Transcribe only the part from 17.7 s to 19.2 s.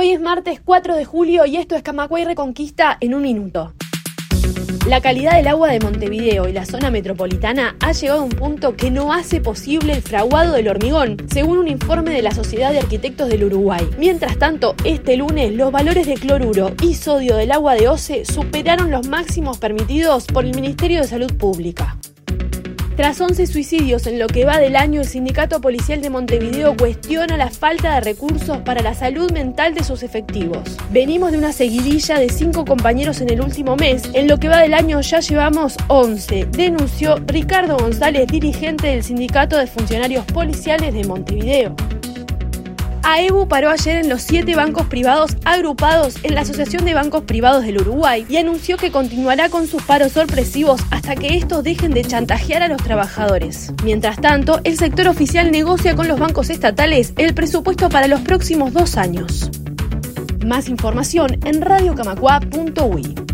de OCE superaron los